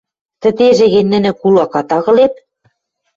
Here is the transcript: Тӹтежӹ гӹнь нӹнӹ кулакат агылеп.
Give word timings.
Тӹтежӹ 0.41 0.85
гӹнь 0.93 1.09
нӹнӹ 1.11 1.31
кулакат 1.39 1.89
агылеп. 1.97 2.33